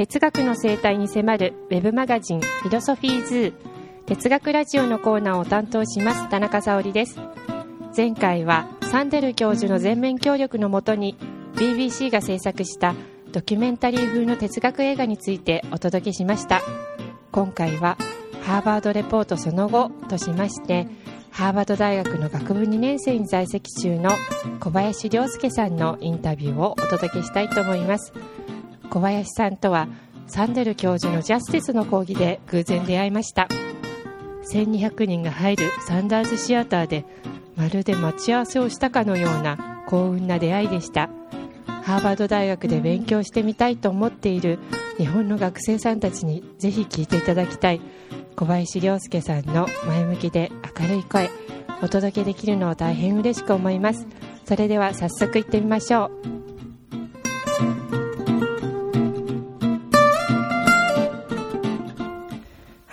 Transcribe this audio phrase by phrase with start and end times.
[0.00, 3.34] 哲学の生態に迫るウェブマガジンフィロソフィーズ。
[3.34, 3.52] ー
[4.06, 7.18] 哲学ラジオのコーナーを担当します田中沙織です。
[7.94, 11.18] 前回はサンデル教授の全面協力のもとに
[11.56, 12.94] BBC が制作した
[13.30, 16.62] ドキュメンタリー風の哲学映画についてお届けしました。
[17.30, 17.98] 今回は
[18.40, 20.88] ハーバードレポートその後としまして
[21.30, 24.12] ハーバード大学の学部2年生に在籍中の
[24.60, 28.14] 小林亮介さんのインタビューをお届けしたいと思います。
[28.90, 29.88] 小林さんとは
[30.26, 33.48] サンデル教授のジャスティスの講義で偶然出会いました。
[34.52, 37.04] 1200人が入るサンダーズシアターで
[37.56, 41.08] まるで待ち合わせをしたかのような幸運な出会いでした。
[41.82, 44.58] ハーバード大学で勉強してみたいと思っている
[44.98, 47.80] 日本の学生さんたちにぜひ聞いていただきたい。
[48.36, 51.30] 小林亮介さんの前向きで明るい声
[51.82, 54.06] お届けできるのを大変嬉しく思います。
[54.44, 56.10] それでは早速行ってみましょ
[57.86, 57.89] う。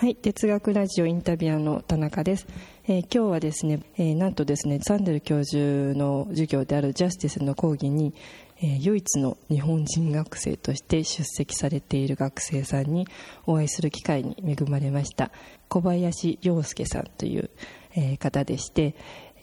[0.08, 2.46] はい哲学ラジオインタビュアーの田中です、
[2.84, 5.58] えー今日はですね、えーなんとですねサンデル教授
[5.94, 8.14] の授業であるジャスティスの講義に、
[8.62, 13.06] えー唯一の日本人学生として出席されている学生さんに
[13.44, 15.30] お会いする機会に恵まれました。
[15.68, 17.50] 小林亮介さんという、
[17.94, 18.94] え方でして、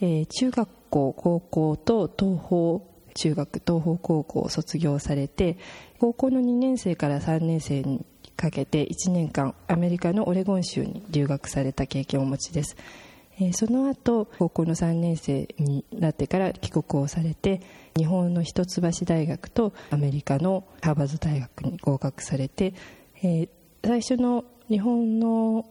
[0.01, 5.57] え中学校高校と東邦中学東邦高校を卒業されて
[5.99, 8.05] 高校の2年生から3年生に
[8.35, 12.75] かけて1年間アメリカのオレゴン州に留学された経験をお持ちです、
[13.39, 17.61] えーその後高校の3年生になってから帰国をされて
[17.97, 22.73] 日本の一橋大学とアメリカのハーバード大学に合格されて、
[23.21, 23.49] えー
[23.85, 25.63] 最初の日本の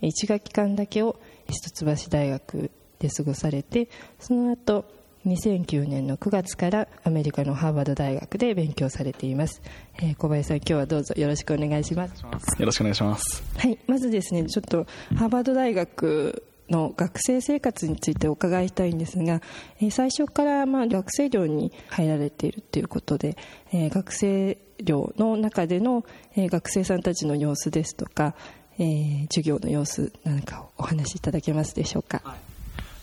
[0.00, 4.86] 1学期間だけを一橋大学で過ごされてその後
[5.26, 9.60] 2009年の9月からアメリカのハーバード大学で勉強されています、
[9.96, 12.22] えー小林さん今日はどうぞよろしくお願いします。
[12.58, 13.42] よろしくお願いします。
[13.56, 19.40] はい、まずですねちょっとハーバード大学の学生生活についてお伺いしたいんですが、
[19.80, 23.36] えー最初からまあ学生寮に入られているということで、
[23.72, 26.04] えー学生寮の中での、
[26.36, 28.34] えー学生さんたちの様子ですとか、
[28.78, 32.22] えー授業の様子なんかをお話しいただけますでしょうか、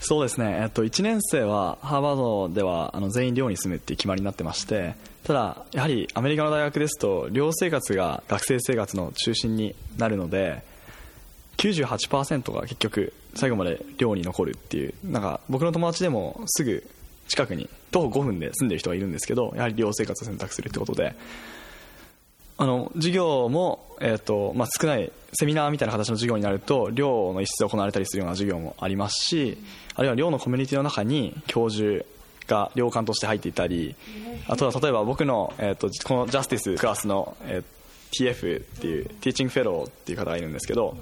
[0.08, 4.94] そうですね、えっと、1年生はハーバードではあの全員寮に住むっていう決まりになってまして
[5.24, 10.62] ただやはりアメリカの大学ですと寮生活が学生生活の中心になるので
[11.58, 16.88] 98%が結局最後まで寮に残るっていうなんか僕の友達でもすぐ
[17.28, 21.16] 近くに徒歩5分で住んでる人がいるんですけどやはり寮生活を選択するってことで
[22.58, 29.58] あの授業も、えーとまあ、少ないセミナーみたいな形の授業になると寮の一室で行われたりするような授業もありますし
[29.96, 32.06] あるいは寮のコミュニティの中に教授
[32.48, 33.96] が寮監として入っていたり
[34.48, 37.76] あとは例えば僕の、えー、とこのジャスティスクラスの、えー
[38.16, 40.98] TF っていうティーチングフェローっていう方がいるんですけど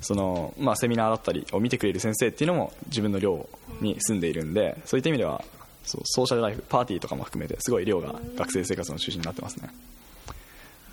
[0.00, 3.48] その、まあ、セミナーだったりを見てくれる先生っていうのも自分の寮
[3.80, 5.44] に住んでいるんでそういった意味では
[5.84, 9.70] そうソーシャルライフパーティーとかも含めてすごい寮が学生生活の中心になってますね。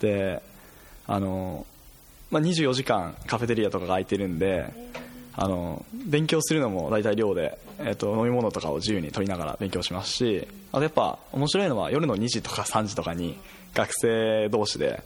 [0.04, 0.44] で
[1.08, 1.66] あの、
[2.30, 4.66] まあ、24時間カフェテリアとかが空いてるんで
[5.36, 13.40] あの勉強するのも大体寮で、えっと飲み物とかを自由に取りながら勉強しますしあとやっぱ面白いのは夜の2時とか3時とかに
[13.74, 15.02] 学生同士で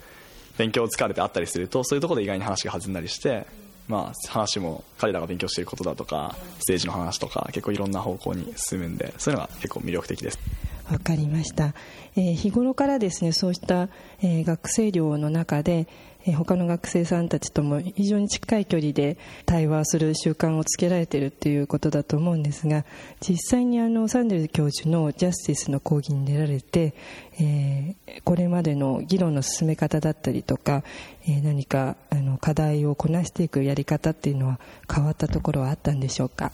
[0.57, 3.45] 勉強疲れて会ったりするとそういうところで意外に話が弾んだりして、
[3.87, 10.39] まあ、話も彼らが勉強していることだとか政治の話とか結構いろんな方向に進むんでそういうのが結構魅力的です。
[10.89, 11.73] わかりました、
[12.15, 13.89] えー日頃からですねそうした、
[14.21, 15.87] えー学生寮の中で、
[16.25, 22.85] えー他の学生さんたちとも非常に近い距離で対話する習慣をつけられているということだと思うんですが
[23.19, 26.93] 実際にあのサンデル教授のジャスティスの講義に出られて、
[27.39, 30.83] えーこれまでの議論の進め方だったりとか、
[31.25, 34.59] えー何かあの課題をこなしていくやり方っていうのは
[34.93, 36.51] 変わったところはあったんでしょうか？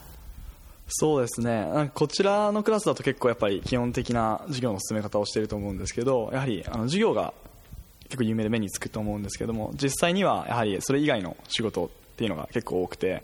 [0.96, 1.90] そうですね。
[1.96, 7.34] こちらのクラスだと結構やっぱり基本的な授業の進め方をしていると思うんですけどやはりあの授業が
[8.04, 13.24] 結構有名で目につくと思うんですけども実際にはやはりそれ以外の仕事っていうのが結構多くて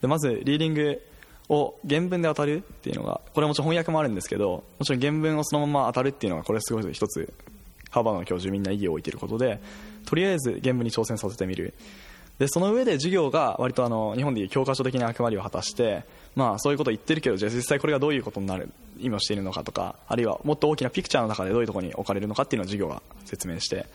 [0.00, 1.02] でまずリーディング
[1.48, 7.32] を原文で当たるっていうのがこれもちろん翻訳もあるんですけどもちろん原文をそのまま当たるっていうのがこれすごい一つ
[7.90, 9.60] ハーバードの教授みんな意義を置いていることで
[10.06, 11.74] とりあえず原文に挑戦させてみる。
[12.38, 16.04] でその上で授業が割とあの日本でいう教科書的な役割を果たして、
[16.36, 23.86] まあ、そういうことを言ってるけどじゃあ実際これがどういうことになる意味をしているのかとかあるいはもっと大きなピクチャーの中でどういうところに置かれるのかっていうのを授業が説明して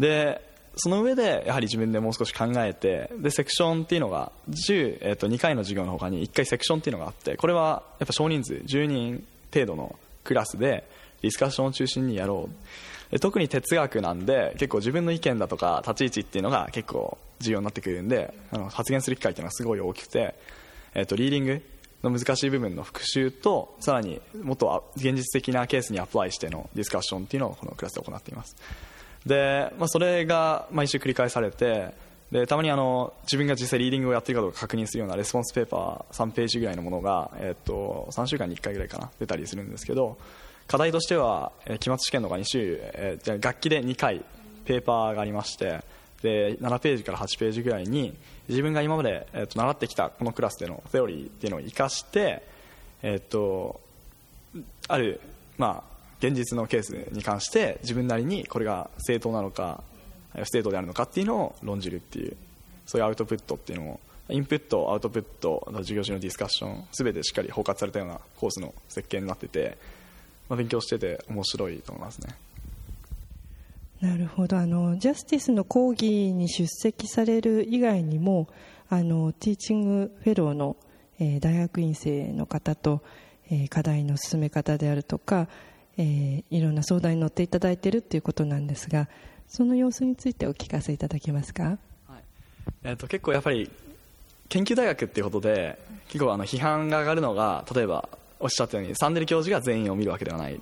[0.00, 0.44] で
[0.76, 10.88] その上でやはり自分でもう少し考えてでセクションっていうのが10、えっと2回の授業の他に1回セクションっていうのがあってこれはやっぱ少人数10人程度のクラスで
[11.22, 12.54] ディスカッションを中心にやろう。
[13.20, 20.34] 特に哲学なんで結構自分の意見だとか立ち位置っていうのが結構重要になってくるんであの発言する機会っていうのはすごい大きくて、
[20.94, 21.62] えー、とリーディング
[22.02, 28.56] の難しい部分の復習とさらにもっと現実的なケースに apply してのディスカッションっていうのをこのクラスで行っています。
[29.26, 31.94] で、まあ、それが毎週繰り返されて
[32.30, 40.18] でたまにあの自分が実際リーディングをやってるかどうか確認するような response paper 3ページぐらいのものが、えっと、3週間に1回ぐらいかな出たりするんですけど
[40.68, 44.24] 課題としては、えー、期末試験のが2週、えー、楽器で2回
[44.66, 45.82] ペーパーがありまして
[46.22, 48.14] で7ページから8ページぐらいに
[48.48, 52.42] 自分が今まで、えー、と習ってきたこのクラスでのセオリーっていうのを生かして、
[53.02, 53.80] えー、と
[54.88, 55.20] ある、
[55.56, 59.82] まあ、現実のケースに関して自分なりにこれが正当なのか
[60.34, 62.36] 不正当であるのかっていうのを論じるっていう
[62.84, 64.00] そういうアウトプットっていうのを
[64.30, 69.78] インプットアウトプット授業中のディスカッション全てしっかり包括されたようなコースの設計になってて、
[70.48, 72.34] まあ、勉強してて面白いと思いますね。
[74.00, 74.58] なるほど。
[74.58, 78.48] あのジャスティスの講義に出席される以外にも
[78.88, 80.76] あのティーチングフェローの、
[81.18, 83.02] えー、大学院生の方と、
[83.50, 85.48] えー、課題の進め方であるとか、
[85.96, 89.08] えー、いろんな相談に乗っていただいているということなんですが
[89.48, 91.76] その様子についてお聞かせいただけますか、はい。
[92.84, 93.68] えーと、結構やっぱり
[94.48, 95.78] 研究大学っていうことで
[96.08, 98.08] 結構あの批判が上がるのが例えば
[98.40, 100.60] おっしゃったようにサンデル教授が全員を見るわけではない。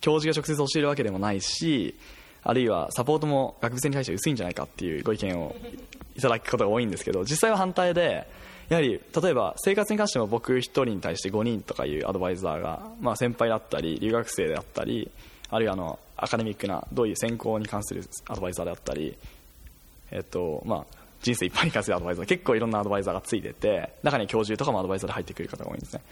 [0.00, 1.94] 教授が直接教えるわけでもないし
[2.42, 5.54] あるいはサポートも学部生に対して薄いんじゃないかっていうご意見を
[6.16, 8.26] いただくことが多いんですけど実際は反対で
[8.68, 15.10] やはり例えば生活に関しても僕1人に対して5人とかいうアドバイザーが、まあ、先輩だったり留学生であったり
[15.50, 19.16] あるいはあのアカデミックなどういう専攻に関するアドバイザーであったり、
[20.10, 26.02] えっとまあ、人生一般に関するアドバイザー結構いろんなアドバイザーがついてて中に教授とかもアドバイザーで入ってくる方が多いんですね。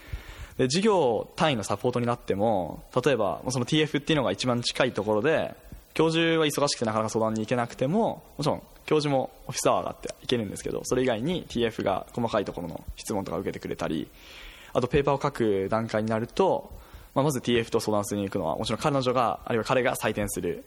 [0.61, 5.55] で授業単位のサポートになっても例えばその TF っていうのが一番近いところで
[5.95, 14.07] 教授は忙しくてなかなか相談に行けなくてももちろん教授もオフィスアワーがあって行けるんですけどそれ以外に TF が細かいところの質問とか受けてくれたり
[14.73, 16.79] あとペーパーを書く段階になると
[17.13, 20.63] まあ、まず TF と相談しに行くのはもちろん彼女があるいは彼が採点する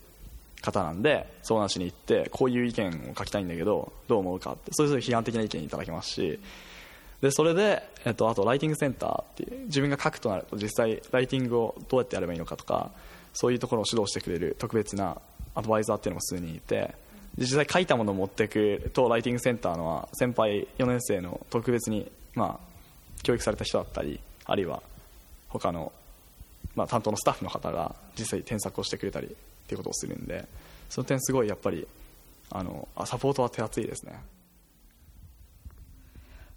[0.60, 6.40] 方なんで相談しに行ってこういう意見を書きたいんだけどどう思うかってそういう批判的な意見いただきますし
[7.24, 12.90] でそれで、えっと、あとライティングセンターっていう自分が書くとなると実際ライティングをどうやってやればいいのかとか
[13.32, 15.16] そういうところを指導してくれる特別な
[15.54, 16.94] アドバイザーっていうのも数人いて
[17.38, 24.82] 実際書いたものを持っていくとライティングセンターのは先輩4年生の特別に、まあ、教育された人だったりあるいは
[25.48, 25.92] 他の
[26.76, 29.30] まあ、担当のスタッフの方が実際添削をしてくれたりっ
[29.66, 30.44] ていうことをするんで
[30.90, 31.86] その点すごいやっぱり
[32.50, 34.20] あのサポートは手厚いですね。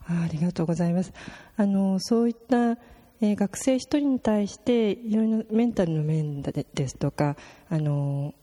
[0.07, 1.13] ありがとうございます。
[1.56, 2.71] あのそういった、
[3.21, 7.36] えー、学生一人に対していろいろメンタルの面ですとか
[7.69, 8.33] あの、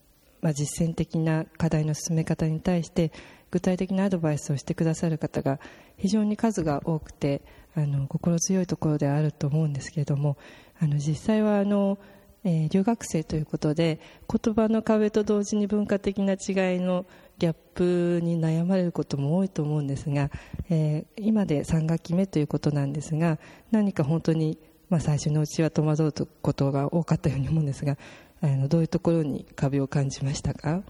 [0.41, 3.13] まあ、実践的な課題の進め方に対して
[3.51, 5.61] 具体的なアドバイスをしてくださる方が
[5.97, 7.41] 非常に数が多くて
[7.77, 10.37] あの心強いところであると思うんですけれども
[10.81, 11.99] あの実際はあの、
[12.45, 13.99] えー、留学生ということで
[14.31, 17.07] 言葉の壁と同時に文化的な違いの
[17.39, 20.31] ギャップに悩まれることも多いと思うんですが、
[20.71, 23.39] えー、今で3学期目ということなんですが
[23.71, 24.59] 何か本当に、
[24.89, 27.97] まあ、最初のうちは戸惑うことが多かったように思うんですが
[28.41, 30.83] あのどういうところに壁を感じましたか？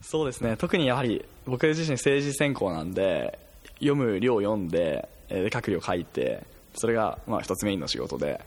[0.00, 0.56] そうですね。
[0.56, 3.38] 特にやはり僕自身政治専攻なんで
[3.74, 5.08] 読む量を読んで
[5.52, 8.40] 書く量書いてそれがまあ一つメインの仕事で。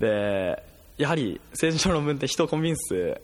[0.00, 3.20] でやはり政治の論文って人をコンビンス、え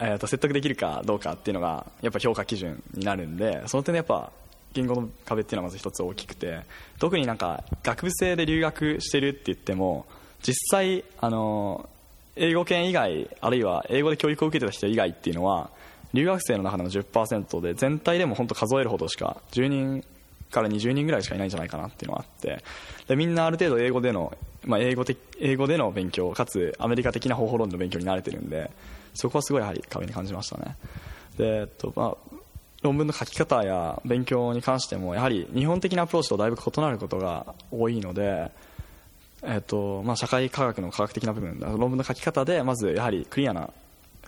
[0.00, 4.30] ー、と説得できるかどうかっていうのがやっぱ評価基準になるんでその点でやっぱ
[4.74, 6.60] 言語の壁っていうのはまず一つ大きくて
[6.98, 10.04] 特になんか学部生で留学してるって言っても
[10.42, 11.88] 実際あの
[12.36, 15.70] 英語圏以外あるいは英語で教育を受けてた人以外っていうのは
[16.12, 20.04] 留学生の中でも10%で全体でも本当数えるほどしか10人
[20.50, 22.62] から20人ぐらいしかいないんじゃないかなっていうのがあって。
[23.08, 28.70] でみんなある程度英語での、まあ、英語的英語での勉強かつアメリカ的な方法論の勉強に慣れてるんで
[29.14, 30.76] そこはすごいやはり壁に感じましたね。
[31.36, 32.36] で、えっとまあ、
[32.82, 38.50] 論文の書き方や勉強に関してもやはり日本的なアプローチとだいぶ異なることが多いので、
[39.42, 43.70] えっとまあ、社会科学の科学的な部分論文の書き方でまずやはりクリアな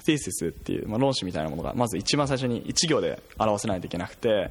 [0.07, 4.51] ティーシスっていう、まあ、論旨みたいなものがまず一番最初に1行で表せないといけなくて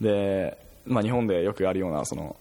[0.00, 0.56] で
[0.86, 2.36] まあ、日本でよくあるようなその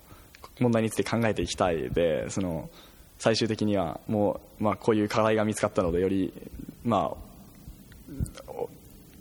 [0.59, 2.69] 問題について考えていきたいでその
[3.17, 6.33] 最終的にはもう、まあ、こういう課題が見つかったのでより、
[6.83, 8.49] まあ、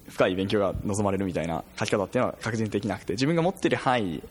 [0.09, 4.23] 深い勉強が望まれるみたいな書き方っていうのは確実できなくて自分が持っている範囲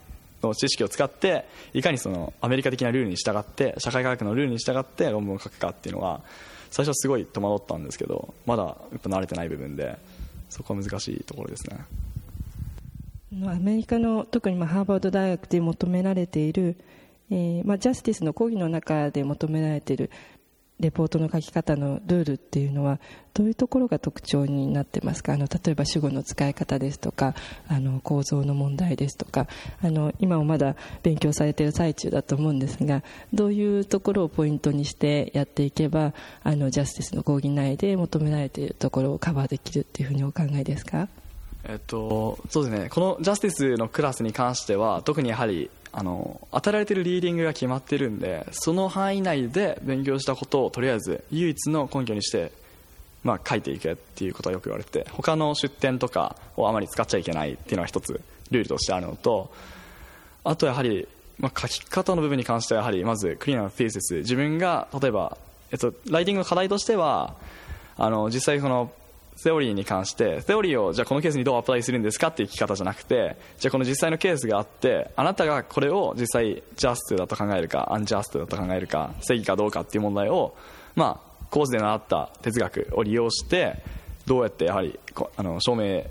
[0.41, 6.21] の知識を使っていかにそのアメリカ的なルールに従って社会科学のルールに従って論文を書くかっていうのが
[6.71, 9.97] 最初はすごい戸惑ったんですけどまだやっぱ慣れてない部分で
[10.49, 11.79] そこは難しいところですね。
[13.45, 16.75] アメリカの特にまハーバード大学で求められている、
[17.29, 20.09] えーまあ、ジャスティスの講義の中で求められている
[20.79, 22.99] レポートの書き方のルールっていうのは
[23.33, 25.33] どういうところが特徴になってますか？
[25.33, 27.33] あの例えば主語の使い方ですとか
[27.67, 29.47] あの構造の問題ですとか
[29.81, 33.03] あの今もまだ勉強されている最中だと思うんですが
[33.33, 36.13] どういうところをポイントにしてやっていけば
[36.43, 41.07] あのジャスティスの講義内で求められているところをカバーできるっていうふうにお考えですか？
[41.63, 42.89] えっと、そうですね。
[42.89, 52.51] このジャスティスのクラスに関しては特にやはりあの与えられてるリーディングが決まっているんでその範囲内で勉強したことをとりあえず唯一の根拠にして、
[53.23, 58.21] まあ、書いていけっていうことはよく言われて他の出典とかをあまり使っちゃいけないっていうのは一つ
[58.51, 59.51] ルールとしてあるのと
[60.43, 61.07] あとやはり、
[61.39, 64.15] まあ、書き方の部分に関してはやはりまずクリアなフィーセス。
[64.17, 65.37] 自分が例えば、
[65.71, 67.35] えっと、ライティングの課題としては
[67.97, 68.91] あの実際その
[69.37, 80.55] セオリーに関してセオリーをじゃあこのケースにどうアプライするんですかっていう聞き方じゃなくてじゃあこの実際のケースがあってあなたがこれを実際ジャストだと考えるかアンジャストだと考えるか正義かどうかっていう問題を
[80.95, 83.83] まあコースで習った哲学を利用して
[84.25, 84.99] どうやってやはり
[85.37, 86.03] あの証明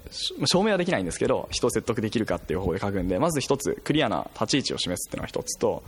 [0.47, 5.83] 証明はできないんですけど人を説得できるかっていう方法で書くんでまず一つクリアな立ち位置を示すっていうのが一つと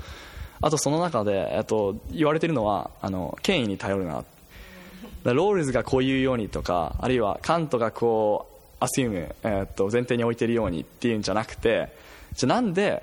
[0.60, 4.24] あとその中で、えっと、言われてるのはあの権威に頼るな
[5.34, 11.88] ロールズがこういうようにとかあるいはカントがこう assume、えー、っと前提に置いてるようにっていうんじゃなくて
[12.34, 13.02] じゃあなんで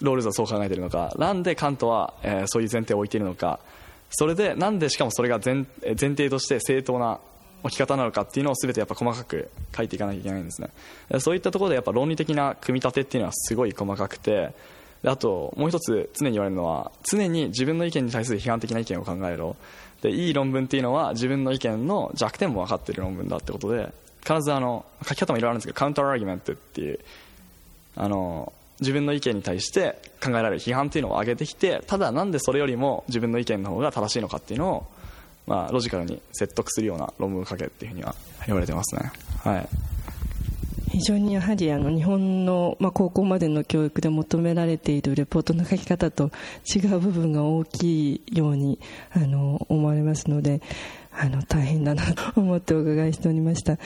[0.00, 1.14] ロールズはそう考えてるのか。
[1.16, 3.60] なんでカントは、えー、そういう前提を置いているのか。
[4.10, 7.18] それでなんでしかもそれが前前提として正当な
[7.62, 10.68] 置き方なのかっていうのを全てやっぱ細かく書いていかなきゃいけないんですね。
[11.18, 14.52] そういったところでやっぱ論理的な組み立てっていうのはすごい細かくて
[15.04, 19.56] あともう一つ常に言われるのは常に自分の意見に対する批判的な意見を考えろ。
[20.02, 26.98] でいい論文っていうのは自分の意見の弱点も分かってる論文だってことで必ずあの書き方もいろいろあるんですけどカウンターアーギュメントっていう
[27.94, 34.86] あの自分の意見に対して考えられる批判っていうのを上げてきてただなんでそれよりも自分の意見の方が正しいのかっていうのを、
[35.46, 38.14] まあ、ロジカルに説得するような論文を書けっていうふうには
[38.46, 39.10] 言われてますね。
[39.42, 39.68] はい
[40.96, 46.30] 非常にやはりあの日本の、まあ、高校までの教育で求められているレポートの書き方と
[46.74, 48.78] 違う部分が大きいように
[49.10, 50.62] あの思われますので
[51.12, 53.76] あの大変だなと思ってお伺いしておりました。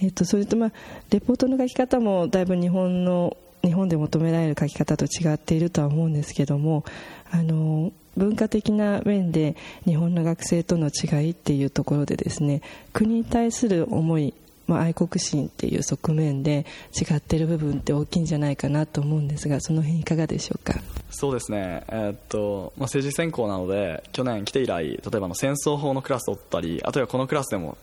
[0.00, 0.72] えーと、それと、まあ、
[1.10, 6.84] レポートの書き方もだいぶ日本の日本で求められる書き方と違っているとは思うんですけども
[7.32, 12.62] あの文化的な面で日本の学生との違いっていうところでですね
[12.92, 14.32] 国に対する思い
[14.66, 16.66] まあ、愛国心っていう側面で
[16.98, 20.80] 違ってる部分って大きいんじゃないかなと思うんですがその辺いかがでしょうか？
[21.10, 27.78] そうですね、えー、っとまあ、政治専攻なので去年来て以来例えばの戦争法のクラスを取ったりあとはこのクラスでも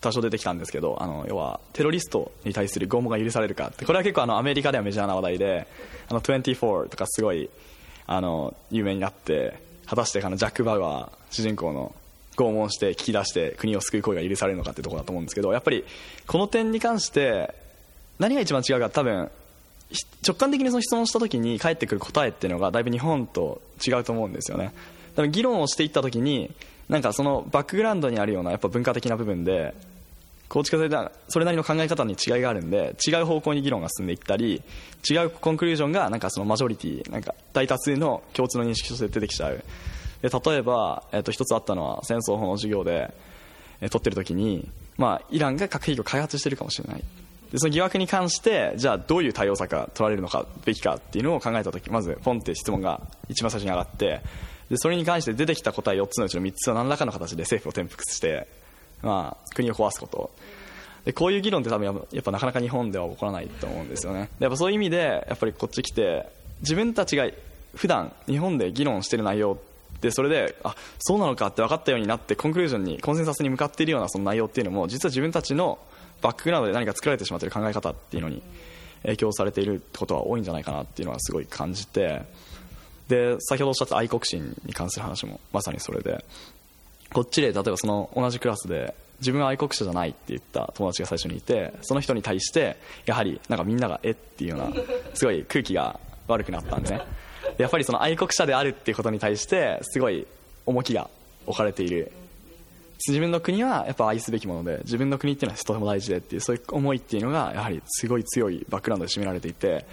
[0.00, 5.66] 多少出てきたんですけどあの要はテロリストに対する拷問が許されるかこれは結構あのアメリカではメジャーな話題で
[6.08, 7.48] あの24とかすごい
[8.06, 11.94] あの有名になって果たしてあのジャック・バウアー主人公の
[12.36, 15.84] 拷問して聞き出して国を救う行為が許されるのかってところだと思うんですけどやっぱり
[16.26, 17.54] この点に関して
[18.18, 19.30] 何が一番違うか多分
[20.26, 24.72] 直感的にその質問した時に返ってくる答えっていうのがだいぶ日本と違うと思うんですよね。
[25.14, 26.52] 多分議論をしていった時に
[26.88, 29.74] なんかそのバックグラウンドにあるようなやっぱ文化的な部分で
[30.48, 34.62] 構築されたそれなりの考え方に違いがあるんで違う方向に議論が進んでいったり
[35.08, 39.64] 違うコンクルージョンがなんかそのマジョリティなんか大多数の共通の認識として出てきちゃう。
[40.22, 43.12] で例えば、えー、と一つあったのは戦争法の授業で、
[43.80, 47.04] えー、取ってる時に、まあ、イランが核兵器を開発しているかもしれない。
[47.52, 54.20] でその疑惑に関してじゃあどういう対応策が取られるのかべきかっていうのを考えた時まずポンって質問が一番最初に上がって
[54.68, 58.48] でそれに関して出てきた答え4つのうちの3つは何らかの形で政府を転覆して、
[59.02, 60.30] まあ、国を壊すこと。
[61.04, 64.28] でこういう議論って多分やっぱなかなか日本では起こらないと思うんですよね。
[64.40, 66.28] やっぱそういう意味でやっぱりこっち来て
[66.62, 67.28] 自分たちが
[67.76, 69.56] 普段日本で議論している内容
[70.00, 75.78] でそれであそうなのかって分かったようになってコンクルージョンにコンセンサスに向かっているようなその内容っていうのも実は自分たちの
[76.22, 78.42] バックグラウンドで何か作られてしまっている考え方っていうのに
[79.02, 82.22] 影響されていることは多いんじゃないかなっていうのはすごい感じて
[83.08, 86.24] で先ほどおっしゃった愛国心に関する話もまさにそれで
[87.12, 92.76] こっちで例えばその同じクラスで自分は愛国者じゃないって言った友達が最初にいてその人に対して
[93.06, 94.72] やはりなんかみんながえっていうような
[95.14, 97.02] すごい空気が悪くなったんですね。
[97.58, 100.26] やっぱりその愛国者であるっていうことに対してすごい
[100.66, 101.08] 重きが
[101.46, 102.12] 置かれている。
[103.06, 109.84] 自分の国はやっぱ愛すべきもので自分の国っていうのはとても大事でっていうそういう思いっていうのがやはりすごい強いバックグラウンドで占められていて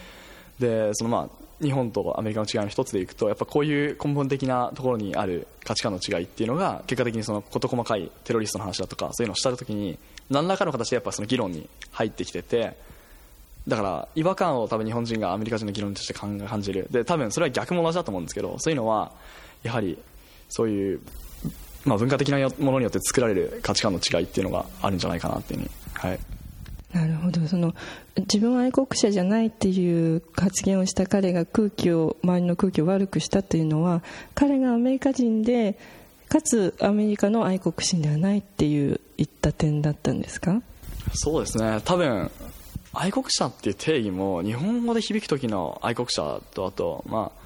[0.58, 9.98] でそのまあ日本とアメリカの違いの一つでいくとやっぱこういう根本的なところにある価値観の違いっていうのが結果的にその事細かいテロリストの話だとかそういうのをした時に
[10.30, 12.76] 何らかの形でやっぱその議論に入ってきてて
[13.68, 16.88] だから違和感を多分日本人がアメリカ人の議論として感じる。
[16.92, 19.12] で多分それは逆も同じだと思うんですけどそういうのは
[19.64, 19.98] やはり
[20.50, 21.00] そういう、
[21.86, 26.20] まあ、文化的なものによって作られる価値観の違いっていうのがあるんじゃないかなっていうふうに、はい、
[26.94, 27.48] なるほど。
[27.48, 27.74] その
[28.18, 34.04] 自分は愛国者じゃないっていう発言をした彼が空気を周りの空気を悪くしたというのは
[34.36, 35.78] 彼がアメリカ人で
[36.28, 40.62] かつアメリカの愛国心ではないっていう言った点だったんですか？
[41.14, 41.80] そうですね。
[41.86, 42.30] 多分
[42.94, 47.44] 愛国者っていう定義も日本語で響く時の愛国者とあと、まあ、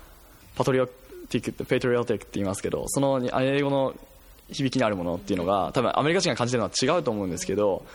[0.55, 3.93] パトリオティックってペトリオティックって言いますけどその英語の
[4.49, 7.85] 響きにあるものっていうのが多分アメリカ人が感じてるのは違うと思うんですけど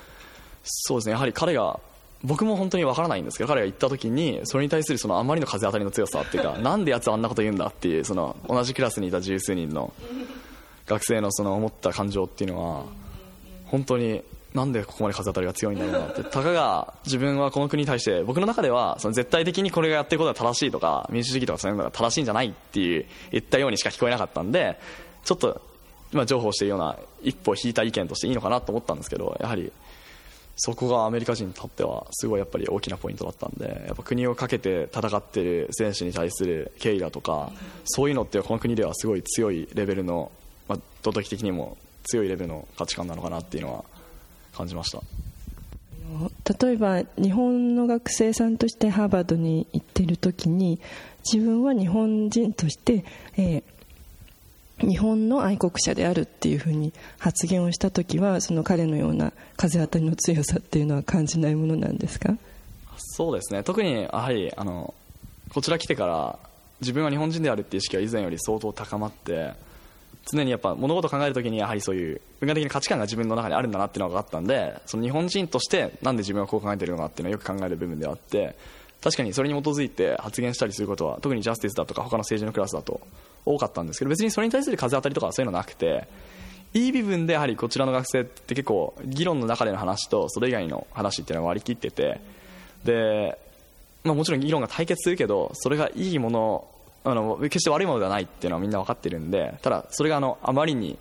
[0.65, 1.81] そうですねやはり彼が
[2.25, 9.93] 僕も本当にわからないんですけど彼が言った時にそれに対するそのあまりの風当たりの強さっていうか なんでやつあんなこと言うんだっていうその同じクラスにいた十数人の
[10.87, 12.85] 学生のその思った感情っていうのは
[13.67, 14.23] 本当に
[14.55, 16.23] なんでここまで風当たりが強いんだろうなって。
[16.31, 24.79] たかが自分はこの国に対して僕の中ではその絶対的にこれがやってることが正しいとか民主主義とかそういうのが正しいんじゃないっていう言ったようにしか聞こえなかったんで
[25.25, 25.61] ちょっと
[26.13, 29.73] 今情報しているような一歩引いた意見としていいのかなと思ったんですけどやはり
[30.57, 37.51] そこがアメリカ人にとってはすごいやっぱり大きなポイントだったんでやっぱ国をかけて戦っている選手に対する敬意だとか
[37.85, 40.31] そういうのってこの国ではすごい強いレベルの、
[40.69, 43.85] まあ、道徳的にも強いレベルの価値観なのかなっていうのは
[44.55, 45.03] 感じました。
[46.65, 50.81] 例えば日本の学生さんとしてハーバードに行っている時に
[51.33, 53.05] 自分は日本人として、
[53.37, 53.63] えー
[54.79, 62.37] 日本の愛国者であるっていうふうに発言をした時はその彼のような風当たりの強さっていうのは感じないものなんですか？
[62.97, 63.63] そうですね。
[63.63, 64.93] 特にやはりあの
[65.51, 66.37] こちら来てから
[66.81, 69.53] 自分は日本人であるっていう意識は以前より相当高まって
[70.25, 78.57] 常にやっぱ物事を考えるときにやはりそういう文化的な価値観が自分の中にあるんだなっていうのがあったんでその日本人としてなんで自分はこう考えてるのかっていうのをよく考える部分ではあって
[79.03, 83.01] 確かにそれに基づいて発言したりすることは特にジャスティスだとか他の政治のクラスだと
[83.45, 86.07] 多かったんですけど別にそれに対する風当たりとかそういうのなくて
[86.75, 92.21] いい部分でやはりこちらの学生って結構議論の中での話とそれ以外の話っていうのは割り切ってて
[92.85, 93.39] で、
[94.05, 96.69] まあ、もちろん議論が対決するけどそれがいいもの
[97.05, 100.99] あの決して悪いものではないっていうのはみんな分かってるんでただそれがあのあまりに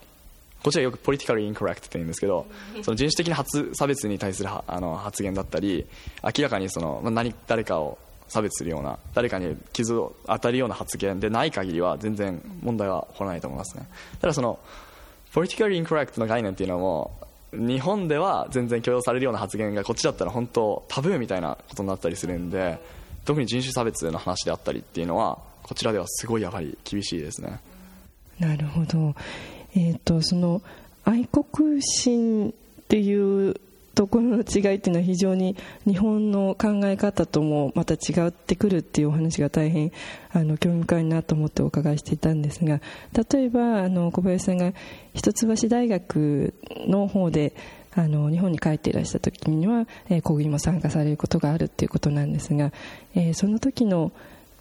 [0.64, 2.46] こちらよくポリティカルインコレクトって言うんですけど
[2.84, 5.86] その人種的な差別に対するあの発言だったり
[6.24, 13.88] 明らかにその何誰かを差別するような誰かに傷を当たるような発言でない限りは全然問題は起こらないと思いますね。
[14.22, 14.60] ただその
[15.34, 17.12] ポリティカルインコレクトの概念っていうのも
[17.54, 22.80] 日本では全然許容されるような発言がこっちだったら本当タブーみたいなことになったりするんで
[23.26, 27.60] 特に人種差別の話であったりっていうのはこちらではすごいやはり厳しいですね。
[28.40, 29.14] なるほど、
[29.76, 30.62] えーとその
[31.04, 32.54] 愛国心っ
[32.88, 33.56] ていう
[33.94, 39.92] ところの違いっていうのは非常に日本の考え方ともまた違ってくるっていうお話が大変
[40.32, 42.82] あの興味深いなと思ってお伺いしていたんですが
[43.32, 44.74] 例えばあの小林さんが
[45.14, 46.54] 一橋大学
[46.88, 47.54] の方で
[47.94, 52.72] あの日本に帰っていらした時には、えー、講義にも参加されることがあるっていうことなんですが、
[53.16, 54.14] えー、その時の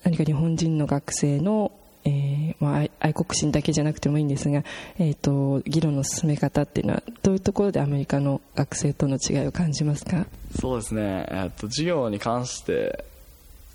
[0.05, 1.73] 何か日本人の学生の
[2.05, 4.65] えーまあ、愛国心だけじゃなくてもいいんですが、
[4.99, 10.27] えーと、議論の進め方っていうのはどういうところでアメリカの学生との違いを感じますか？
[10.59, 13.05] そうですね、えーと、授業に関して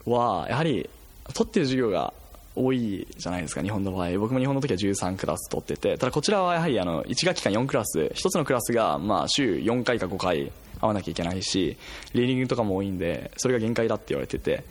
[0.06, 0.90] はやはり
[1.34, 2.14] 取ってる授業が
[2.56, 4.18] 多いじゃないですか日本の場合。
[4.18, 11.78] 僕も日本の時は13クラス取っててただこちらはやはりあの1学期間4クラス1つのクラスがまあ週4回か5回会わなきゃいけないし
[12.14, 14.64] リーディングとかも多いんでそれが限界だって言われてて。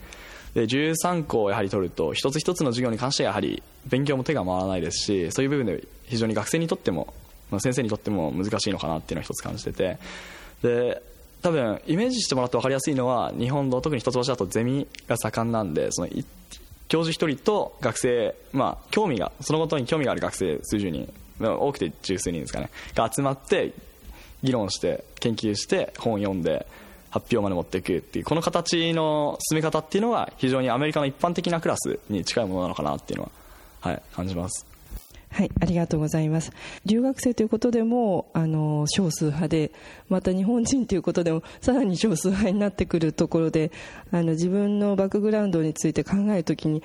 [0.55, 7.13] で13個をやはり取ると一つ一つの授業に関してはやはり勉強も手が回らないですしそういう部分で非常に学生にとっても、
[7.51, 9.99] まあ、先生にとっても難しいのかなっていうのは一つ感じてて。
[10.63, 11.01] で
[11.41, 16.07] 多分イメージしてもらって分かりやすいのは日本の特に一橋だとゼミが盛んなんでその
[16.87, 22.71] 教授一人と学生、まあ、興味がそのことに興味がある学生数十人多くて十数人ですかね。
[22.95, 23.73] が集まって
[24.41, 26.65] 議論して研究して本を読んで
[27.15, 33.31] 発表まで持っていくっていうこの形の進め方っていうのは非常にアメリカの一般的なクラスに近いものなのかなっていうの
[33.81, 34.65] は、はい、感じます。
[35.31, 36.51] はいありがとうございます。
[36.85, 39.71] 留学生ということでもあの少数派で
[40.09, 43.71] また日本人ということでもさらに少数派になってくるところで
[44.11, 46.83] あの自分のバックグラウンドについて考えるときに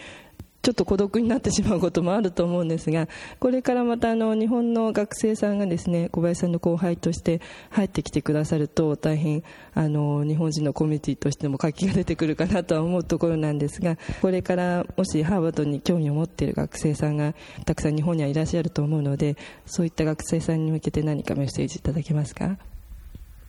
[0.62, 9.42] ちょっと孤独になってしまうこともあると思うんですがこれからまたあの日本の学生さんがですね小林さんの後輩として入ってきてくださると大変
[9.74, 22.58] あの日本人のコミュニティとしても活気が出てくるかなとは思うところなんですがこれからもしハーバードに興味を持っている学生さんがたくさん日本にはいらっしゃると思うのでそういった学生さんに向けて何かメッセージいただけますか？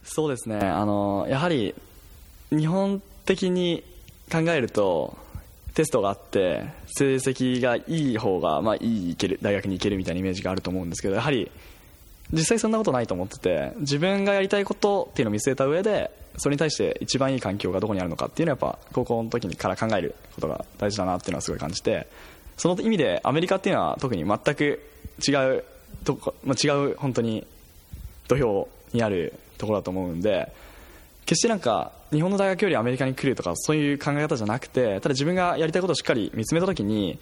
[0.04, 0.58] そうですね。
[0.60, 1.76] あのやはり
[2.52, 3.84] 日本的に
[4.32, 5.18] 考えると
[5.74, 11.52] テストがあって成績がいい方が、まあ、いい行ける大学に行けるみたいなイメージがあると思うんですけどやはり
[12.34, 22.08] 実際そんなことないと思ってて自分がやりたいことっていうのを見据えた上でそれに対して一番いい環境がどこにあるのかっていうのはやっぱ高校の時にから考えることが大事だなっていうのはすごい感じて
[22.58, 24.82] その意味でアメリカっていうのは特に全く
[25.28, 25.64] 違う
[26.06, 27.46] とこ、まあ、違う本当に
[28.28, 30.52] 土俵にあるところだと思うんで
[31.32, 37.20] 決してなんか日本の大学よりアメリカに来るとかそういう考え方じゃなくてただ自分がやりたいことをしっかり見つめた時に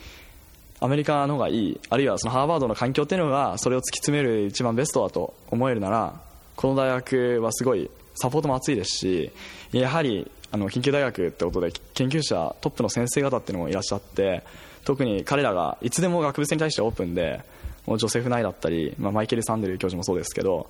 [0.79, 6.19] アメリカの方がいいあるいはそのハーバードの環境っていうのがそれを突き詰める一番ベストだと思えるなら
[6.55, 9.31] この大学はすごいサポートも厚いですし
[9.73, 14.41] やはりあの緊急大学ってことで研究者トップの先生方っていうのもいらっしゃって
[14.85, 17.43] 特に彼らがいつでも学部生に対してオープンで
[17.85, 20.67] もうジョセフ・ナイだったり、まあ、マイケル・サンデル教授もそうですけど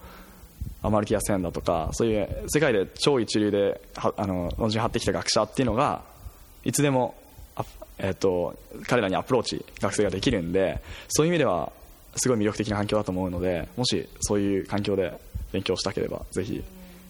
[0.81, 6.01] アマルティア・センだとかそういう世界で超一流であの論文を張ってきた学者っていうのが
[6.63, 7.15] いつでも、
[7.97, 11.71] えーと、彼らにアプローチ学生ができるんでそういう意味では
[12.15, 15.19] すごい魅力的な環境だと思うのでもしそういう環境で
[15.51, 16.63] 勉強したければぜひ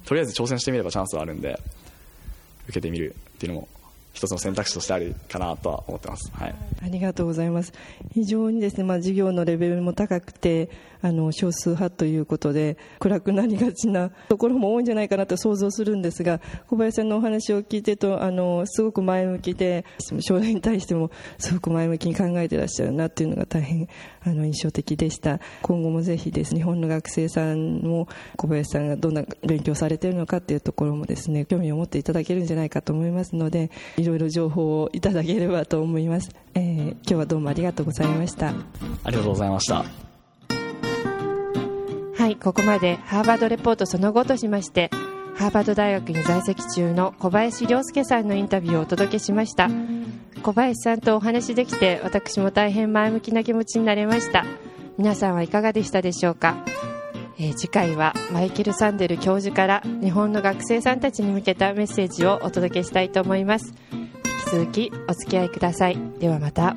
[0.05, 1.59] とりあえず挑戦してみればチャンスはあるんで
[2.65, 3.67] 受けてみるっていうのも
[4.19, 7.71] 一つの選択肢としてあるかなとは思ってます、はい、ありがとうございます。
[8.11, 10.69] 非常にですね、まあ、授業のレベルも高くて
[11.01, 19.85] あの少数派ということで暗くなりがちなところも多いんじゃないかなと想像するんですが小林さんのお話を聞いてとあのすごく前向きで
[20.19, 23.87] 将来に対してもすごく前向きに考えてらっしゃるなというのが大変
[24.23, 25.39] あの印象的でした。
[25.61, 38.49] 今後もぜひです日本の学生さんも小林さんがどんな勉強されているのかというところもですね興味を持っていただけるんじゃないかと思いますのでいろいろ情報をいただければと思います、えー、今日はどうもありがとうございました。
[38.49, 38.51] あ
[39.09, 39.85] りがとうございました。
[42.15, 44.91] はいここまでハーバードレポートその後としまして
[45.35, 49.69] ハーバード大学に在籍中の小林亮介さんのインタビューをお届けしました。
[50.43, 54.45] 小林さんとお話できて私も大変前向きな気持ちになれました。
[54.97, 56.57] 皆さんはいかがでしたでしょうか、
[57.37, 63.73] えー、次回はマイケル・サンデル教授から日本の学生さんたちに向けたメッセージをお届けしたいと思います
[64.51, 65.97] 続きお付き合いください。
[66.19, 66.75] ではまた。